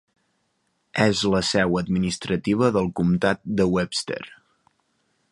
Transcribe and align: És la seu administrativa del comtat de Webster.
És 1.03 1.19
la 1.33 1.41
seu 1.49 1.77
administrativa 1.81 2.69
del 2.77 2.89
comtat 3.01 3.43
de 3.61 3.67
Webster. 3.75 4.21